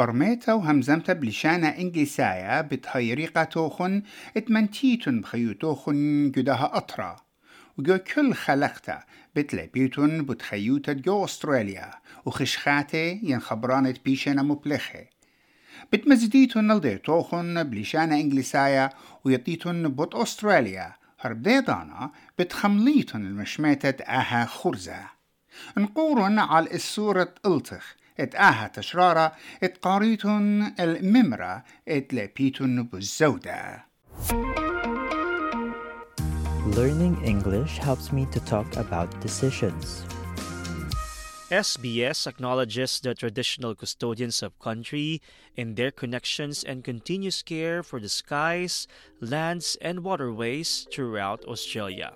[0.00, 4.02] برميتا وهمزمتا بلشانة إنجليسايا بتهيريقا توخن
[4.36, 7.16] إتمنتيتن بخيوتوخن جدها أطرا.
[7.78, 9.02] وجو كل خلقتا
[9.36, 11.90] بتلبيتن بتخيوتا جو أستراليا
[12.24, 15.06] وخشخاتي ينخبرانت بيشنا مبلخه
[15.92, 18.90] بتمزديتن نلديتوخن بلشانة إنجليسايا
[19.24, 25.20] ويطيتن بوت أستراليا هربديضانا بتخمليتن المشميتة آها خرزة.
[25.76, 27.99] نقورن على السورة ألتخ
[36.76, 40.04] Learning English helps me to talk about decisions.
[41.50, 45.20] SBS acknowledges the traditional custodians of country
[45.56, 48.86] in their connections and continuous care for the skies,
[49.20, 52.14] lands, and waterways throughout Australia.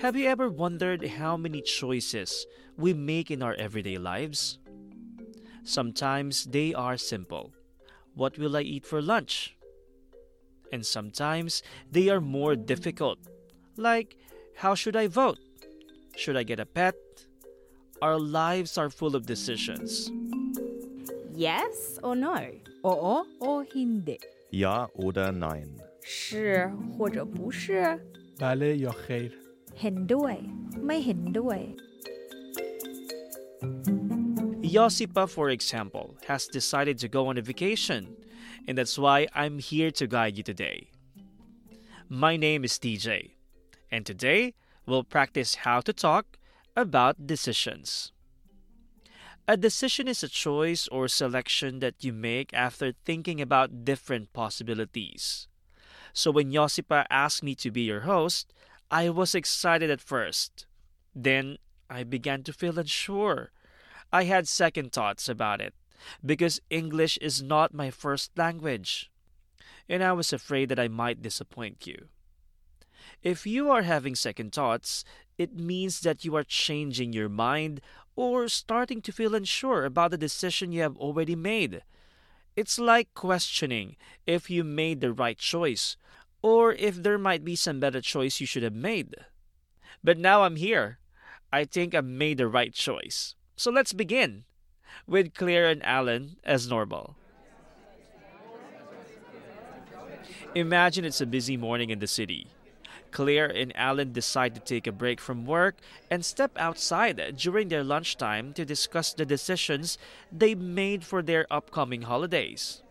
[0.00, 2.46] Have you ever wondered how many choices
[2.76, 4.58] we make in our everyday lives?
[5.64, 7.52] Sometimes they are simple.
[8.14, 9.56] What will I eat for lunch?
[10.70, 13.18] And sometimes they are more difficult,
[13.76, 14.18] like
[14.56, 15.38] how should I vote?
[16.16, 16.96] Should I get a pet?
[18.02, 20.10] Our lives are full of decisions.
[21.34, 22.36] Yes or no?
[22.84, 24.18] Oo or hindi?
[24.50, 25.80] Ja oder nein?
[26.02, 27.98] 是或者不是?
[28.38, 28.92] Bale ja.
[29.80, 31.60] เห็นด้วย
[34.74, 38.02] Josipa, for example, has decided to go on a vacation,
[38.66, 40.78] and that's why I'm here to guide you today.
[42.08, 43.08] My name is DJ,
[43.90, 44.54] and today
[44.86, 46.24] we'll practice how to talk
[46.84, 48.12] about decisions.
[49.48, 55.48] A decision is a choice or selection that you make after thinking about different possibilities.
[56.12, 58.52] So when Josipa asked me to be your host,
[58.90, 60.66] I was excited at first.
[61.14, 61.58] Then
[61.90, 63.50] I began to feel unsure.
[64.12, 65.74] I had second thoughts about it
[66.24, 69.10] because English is not my first language.
[69.88, 72.08] And I was afraid that I might disappoint you.
[73.22, 75.04] If you are having second thoughts,
[75.38, 77.80] it means that you are changing your mind
[78.14, 81.82] or starting to feel unsure about the decision you have already made.
[82.56, 85.96] It's like questioning if you made the right choice
[86.46, 89.16] or if there might be some better choice you should have made.
[90.04, 91.00] But now I'm here.
[91.52, 93.34] I think I've made the right choice.
[93.56, 94.44] So let's begin
[95.08, 97.16] with Claire and Alan as normal.
[100.54, 102.46] Imagine it's a busy morning in the city.
[103.10, 105.74] Claire and Alan decide to take a break from work
[106.12, 109.98] and step outside during their lunchtime to discuss the decisions
[110.30, 112.84] they made for their upcoming holidays.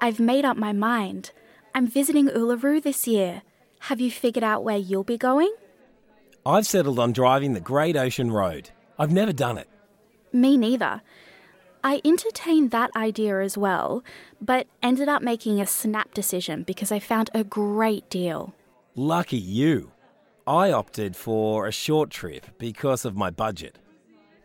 [0.00, 1.32] I've made up my mind.
[1.74, 3.42] I'm visiting Uluru this year.
[3.80, 5.54] Have you figured out where you'll be going?
[6.44, 8.70] I've settled on driving the Great Ocean Road.
[8.98, 9.68] I've never done it.
[10.32, 11.02] Me neither.
[11.82, 14.04] I entertained that idea as well,
[14.40, 18.54] but ended up making a snap decision because I found a great deal.
[18.94, 19.92] Lucky you.
[20.46, 23.78] I opted for a short trip because of my budget.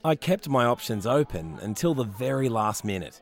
[0.03, 3.21] I kept my options open until the very last minute,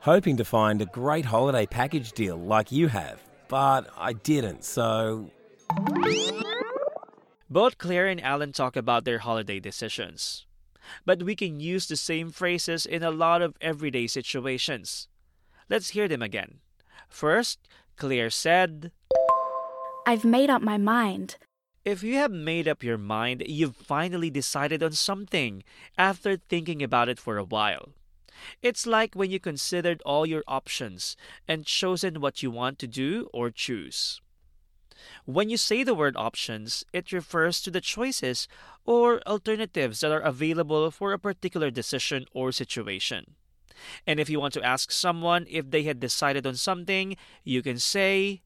[0.00, 5.30] hoping to find a great holiday package deal like you have, but I didn't, so
[7.48, 10.46] Both Claire and Alan talk about their holiday decisions.
[11.04, 15.08] But we can use the same phrases in a lot of everyday situations.
[15.68, 16.60] Let's hear them again.
[17.08, 17.58] First,
[17.96, 18.92] Claire said,
[20.06, 21.36] I've made up my mind.
[21.84, 25.62] If you have made up your mind, you've finally decided on something
[25.96, 27.95] after thinking about it for a while.
[28.62, 31.16] It's like when you considered all your options
[31.46, 34.20] and chosen what you want to do or choose.
[35.24, 38.48] When you say the word options, it refers to the choices
[38.84, 43.34] or alternatives that are available for a particular decision or situation.
[44.06, 47.78] And if you want to ask someone if they had decided on something, you can
[47.78, 48.42] say,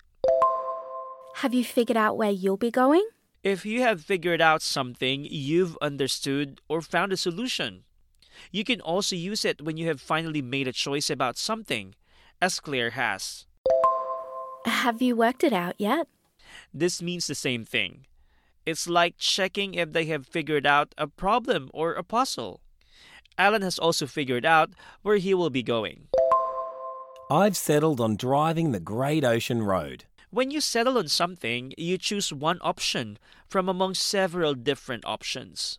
[1.36, 3.06] Have you figured out where you'll be going?
[3.42, 7.84] If you have figured out something, you've understood or found a solution.
[8.50, 11.94] You can also use it when you have finally made a choice about something,
[12.40, 13.46] as Claire has.
[14.66, 16.06] Have you worked it out yet?
[16.72, 18.06] This means the same thing.
[18.66, 22.60] It's like checking if they have figured out a problem or a puzzle.
[23.38, 24.70] Alan has also figured out
[25.02, 26.08] where he will be going.
[27.30, 30.04] I've settled on driving the Great Ocean Road.
[30.30, 35.78] When you settle on something, you choose one option from among several different options.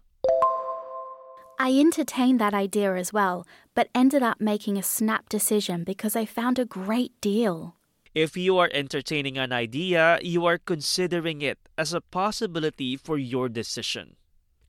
[1.63, 6.25] I entertained that idea as well, but ended up making a snap decision because I
[6.25, 7.75] found a great deal.
[8.15, 13.47] If you are entertaining an idea, you are considering it as a possibility for your
[13.47, 14.15] decision.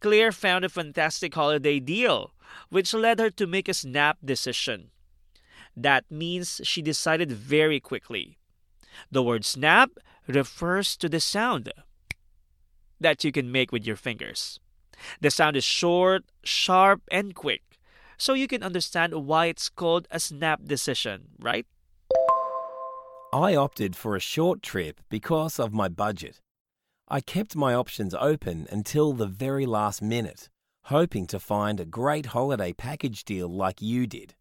[0.01, 2.35] Claire found a fantastic holiday deal,
[2.69, 4.91] which led her to make a snap decision.
[5.75, 8.37] That means she decided very quickly.
[9.11, 9.93] The word snap
[10.29, 11.73] refers to the sound
[13.01, 14.61] that you can make with your fingers.
[15.21, 17.79] The sound is short, sharp, and quick,
[18.17, 21.67] so you can understand why it's called a snap decision, right?
[23.33, 26.41] I opted for a short trip because of my budget.
[27.09, 30.49] I kept my options open until the very last minute,
[30.85, 34.35] hoping to find a great holiday package deal like you did.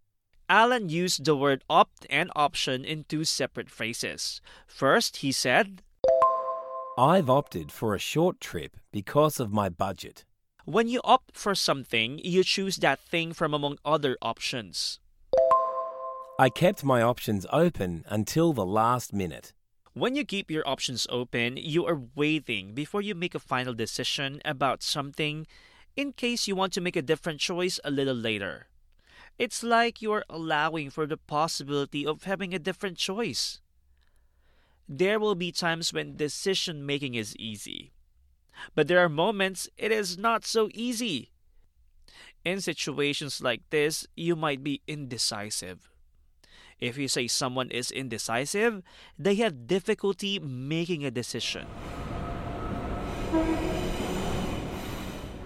[0.49, 4.41] Alan used the word opt and option in two separate phrases.
[4.67, 5.81] First, he said,
[6.97, 10.25] I've opted for a short trip because of my budget.
[10.71, 15.01] When you opt for something, you choose that thing from among other options.
[16.39, 19.51] I kept my options open until the last minute.
[19.91, 24.39] When you keep your options open, you are waiting before you make a final decision
[24.45, 25.45] about something
[25.97, 28.67] in case you want to make a different choice a little later.
[29.37, 33.59] It's like you are allowing for the possibility of having a different choice.
[34.87, 37.91] There will be times when decision making is easy,
[38.75, 41.31] but there are moments it is not so easy.
[42.43, 45.91] In situations like this, you might be indecisive.
[46.79, 48.81] If you say someone is indecisive,
[49.17, 51.67] they have difficulty making a decision.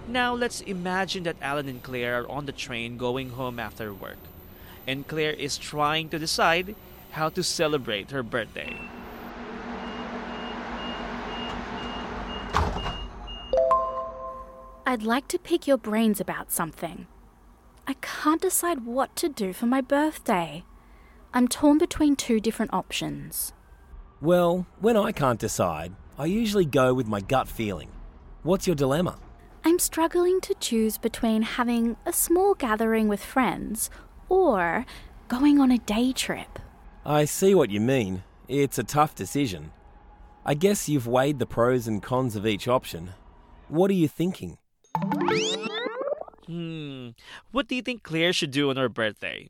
[0.08, 4.16] Now let's imagine that Alan and Claire are on the train going home after work,
[4.86, 6.74] and Claire is trying to decide
[7.10, 8.78] how to celebrate her birthday.
[14.96, 17.06] I'd like to pick your brains about something.
[17.86, 20.64] I can't decide what to do for my birthday.
[21.34, 23.52] I'm torn between two different options.
[24.22, 27.90] Well, when I can't decide, I usually go with my gut feeling.
[28.42, 29.18] What's your dilemma?
[29.66, 33.90] I'm struggling to choose between having a small gathering with friends
[34.30, 34.86] or
[35.28, 36.58] going on a day trip.
[37.04, 38.22] I see what you mean.
[38.48, 39.72] It's a tough decision.
[40.46, 43.10] I guess you've weighed the pros and cons of each option.
[43.68, 44.56] What are you thinking?
[46.46, 47.10] Hmm,
[47.50, 49.48] what do you think Claire should do on her birthday?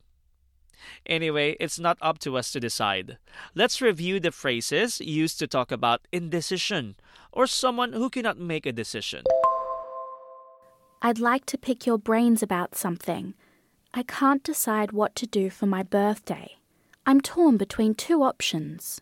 [1.05, 3.19] Anyway, it's not up to us to decide.
[3.55, 6.97] Let's review the phrases used to talk about indecision
[7.33, 9.25] or someone who cannot make a decision.
[11.03, 13.35] I'd like to pick your brains about something.
[13.93, 16.57] I can't decide what to do for my birthday.
[17.05, 19.01] I'm torn between two options.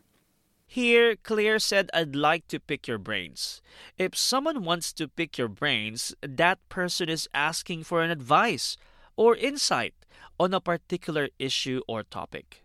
[0.75, 3.62] Here, Claire said, I'd like to pick your brains.
[3.97, 8.76] If someone wants to pick your brains, that person is asking for an advice
[9.15, 9.94] or insight
[10.37, 12.65] on a particular issue or topic.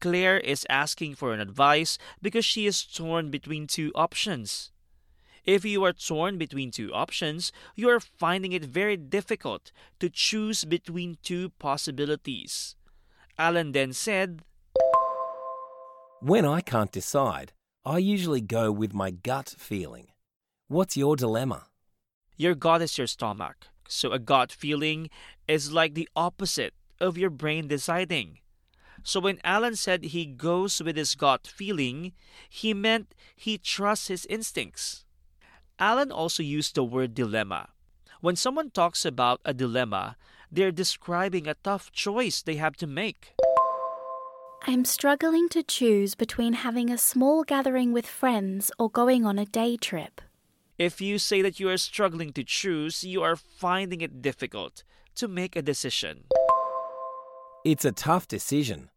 [0.00, 4.72] Claire is asking for an advice because she is torn between two options.
[5.44, 9.70] If you are torn between two options, you are finding it very difficult
[10.00, 12.74] to choose between two possibilities.
[13.38, 14.42] Alan then said,
[16.20, 17.52] When I can't decide,
[17.84, 20.08] I usually go with my gut feeling.
[20.66, 21.66] What's your dilemma?
[22.36, 25.10] Your gut is your stomach, so a gut feeling
[25.46, 28.40] is like the opposite of your brain deciding.
[29.04, 32.12] So when Alan said he goes with his gut feeling,
[32.50, 35.04] he meant he trusts his instincts.
[35.78, 37.68] Alan also used the word dilemma.
[38.20, 40.16] When someone talks about a dilemma,
[40.50, 43.34] they're describing a tough choice they have to make.
[44.66, 49.46] I'm struggling to choose between having a small gathering with friends or going on a
[49.46, 50.20] day trip.
[50.78, 54.82] If you say that you are struggling to choose, you are finding it difficult
[55.14, 56.24] to make a decision.
[57.64, 58.90] It's a tough decision.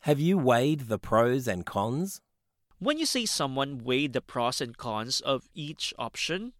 [0.00, 2.20] Have you weighed the pros and cons?
[2.78, 6.52] When you say someone weighed the pros and cons of each option,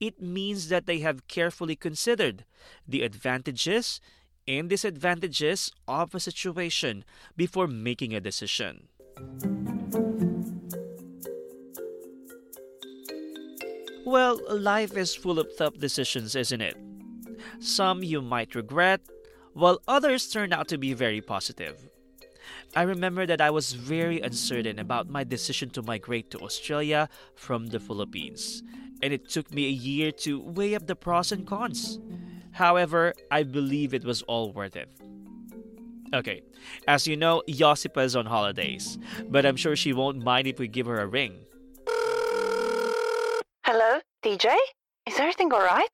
[0.00, 2.44] it means that they have carefully considered
[2.86, 4.00] the advantages
[4.48, 7.04] and disadvantages of a situation
[7.36, 8.88] before making a decision.
[14.06, 16.76] Well, life is full of tough decisions, isn't it?
[17.58, 19.00] Some you might regret,
[19.52, 21.88] while others turn out to be very positive.
[22.76, 27.66] I remember that I was very uncertain about my decision to migrate to Australia from
[27.66, 28.62] the Philippines,
[29.02, 31.98] and it took me a year to weigh up the pros and cons.
[32.56, 34.88] However, I believe it was all worth it.
[36.14, 36.40] Okay,
[36.88, 38.96] as you know, Josipa is on holidays,
[39.28, 41.36] but I'm sure she won't mind if we give her a ring.
[43.66, 44.56] Hello, DJ?
[45.04, 45.90] Is everything alright?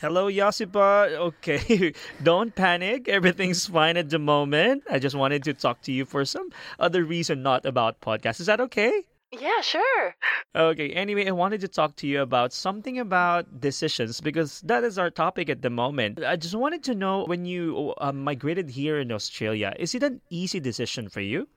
[0.00, 1.12] Hello, Josipa.
[1.28, 3.06] Okay, don't panic.
[3.06, 4.84] Everything's fine at the moment.
[4.90, 6.48] I just wanted to talk to you for some
[6.78, 8.40] other reason, not about podcast.
[8.40, 9.04] Is that okay?
[9.32, 10.16] Yeah, sure.
[10.54, 14.98] Okay, anyway, I wanted to talk to you about something about decisions because that is
[14.98, 16.22] our topic at the moment.
[16.24, 20.20] I just wanted to know when you uh, migrated here in Australia, is it an
[20.30, 21.48] easy decision for you?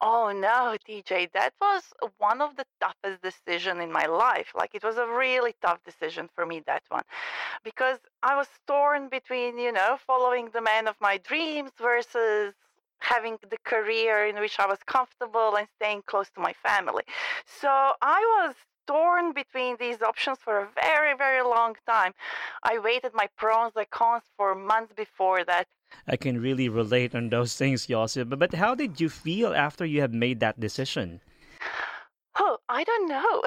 [0.00, 4.52] Oh no, TJ, that was one of the toughest decisions in my life.
[4.54, 7.02] Like it was a really tough decision for me that one.
[7.64, 12.54] Because I was torn between, you know, following the man of my dreams versus
[13.04, 17.04] having the career in which I was comfortable and staying close to my family.
[17.60, 18.54] So I was
[18.86, 22.12] torn between these options for a very, very long time.
[22.62, 25.66] I waited my pros and cons for months before that.
[26.08, 28.28] I can really relate on those things, Josip.
[28.38, 31.20] But how did you feel after you have made that decision?
[32.36, 33.42] Oh, I don't know.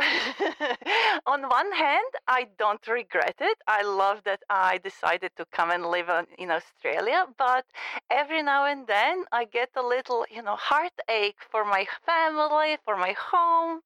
[1.25, 3.57] On one hand, I don't regret it.
[3.67, 7.65] I love that I decided to come and live in Australia, but
[8.09, 12.95] every now and then I get a little, you know, heartache for my family, for
[12.95, 13.81] my home,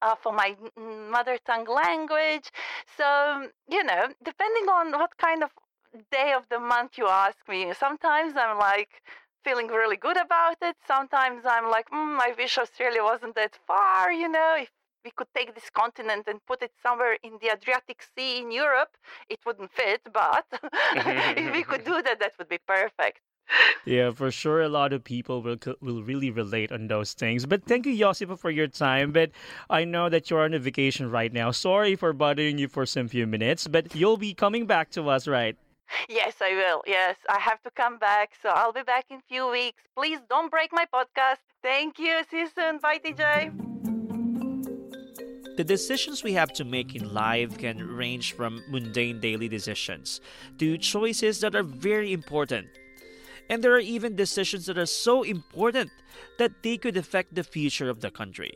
[0.00, 2.50] uh, for my mother tongue language.
[2.96, 5.50] So, you know, depending on what kind of
[6.10, 9.02] day of the month you ask me, sometimes I'm like,
[9.46, 10.76] feeling really good about it.
[10.86, 14.70] Sometimes I'm like, mm, I wish Australia wasn't that far, you know, if
[15.04, 18.92] we could take this continent and put it somewhere in the Adriatic Sea in Europe,
[19.28, 20.46] it wouldn't fit, but
[21.36, 23.20] if we could do that, that would be perfect.
[23.84, 27.46] Yeah, for sure, a lot of people will will really relate on those things.
[27.46, 29.12] But thank you, Josipa, for your time.
[29.12, 29.30] But
[29.70, 31.52] I know that you're on a vacation right now.
[31.52, 35.28] Sorry for bothering you for some few minutes, but you'll be coming back to us,
[35.28, 35.56] right?
[36.08, 36.82] Yes, I will.
[36.86, 38.32] Yes, I have to come back.
[38.42, 39.82] So I'll be back in a few weeks.
[39.96, 41.38] Please don't break my podcast.
[41.62, 42.22] Thank you.
[42.30, 42.78] See you soon.
[42.78, 43.52] Bye, TJ.
[45.56, 50.20] The decisions we have to make in life can range from mundane daily decisions
[50.58, 52.68] to choices that are very important.
[53.48, 55.90] And there are even decisions that are so important
[56.38, 58.52] that they could affect the future of the country.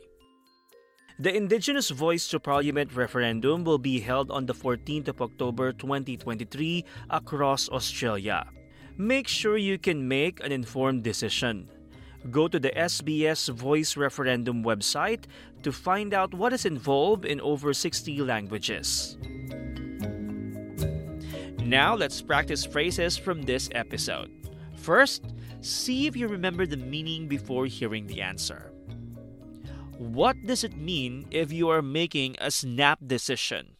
[1.21, 6.83] The Indigenous Voice to Parliament referendum will be held on the 14th of October 2023
[7.11, 8.47] across Australia.
[8.97, 11.69] Make sure you can make an informed decision.
[12.31, 15.25] Go to the SBS Voice Referendum website
[15.61, 19.19] to find out what is involved in over 60 languages.
[21.61, 24.31] Now let's practice phrases from this episode.
[24.75, 25.21] First,
[25.61, 28.70] see if you remember the meaning before hearing the answer.
[30.01, 33.75] What does it mean if you are making a snap decision?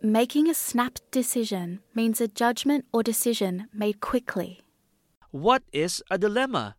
[0.00, 4.60] Making a snap decision means a judgment or decision made quickly.
[5.32, 6.76] What is a dilemma?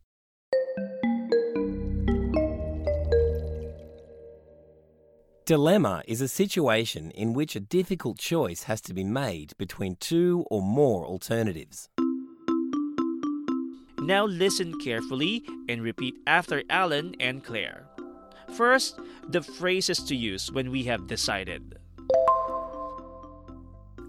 [5.45, 10.45] Dilemma is a situation in which a difficult choice has to be made between two
[10.49, 11.89] or more alternatives.
[14.05, 17.87] Now listen carefully and repeat after Alan and Claire.
[18.53, 21.79] First, the phrases to use when we have decided.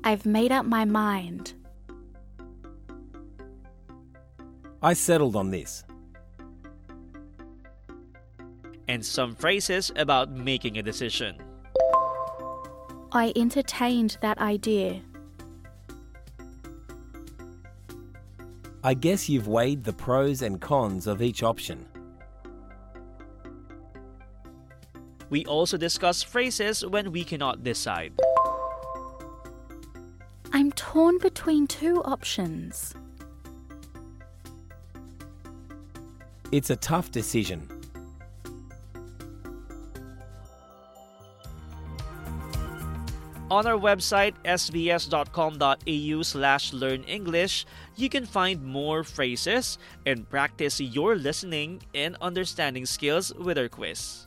[0.05, 1.55] I've made up my mind.
[4.83, 5.83] I settled on this.
[8.89, 11.41] And some phrases about making a decision.
[13.13, 15.01] I entertained that idea.
[18.87, 21.89] I guess you've weighed the pros and cons of each option.
[25.29, 28.13] We also discuss phrases when we cannot decide.
[30.53, 32.95] I'm torn between two options.
[36.53, 37.76] It's a tough decision.
[43.57, 47.65] On our website, sbs.com.au slash learn English,
[47.97, 54.27] you can find more phrases and practice your listening and understanding skills with our quiz.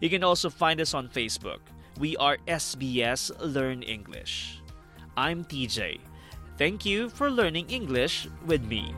[0.00, 1.60] You can also find us on Facebook.
[1.98, 4.62] We are SBS Learn English.
[5.14, 6.00] I'm TJ.
[6.56, 8.94] Thank you for learning English with me.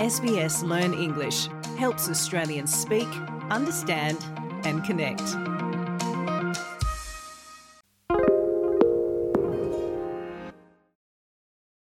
[0.00, 3.08] SBS Learn English helps Australians speak,
[3.50, 4.16] understand,
[4.64, 5.59] and connect.